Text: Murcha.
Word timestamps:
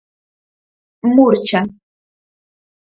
Murcha. 1.13 1.61